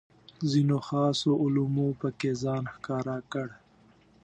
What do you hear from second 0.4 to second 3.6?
ځینو خاصو علومو پکې ځان ښکاره کړ.